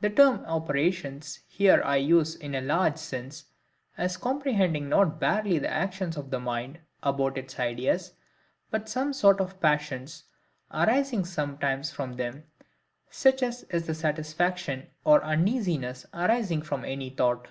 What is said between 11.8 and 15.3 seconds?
from them, such as is the satisfaction or